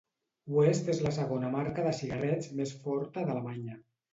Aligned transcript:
West 0.53 0.89
és 0.93 1.01
la 1.07 1.11
segona 1.17 1.51
marca 1.57 1.85
de 1.89 1.93
cigarrets 1.99 2.51
més 2.63 2.75
forta 2.87 3.29
d'Alemanya. 3.29 3.79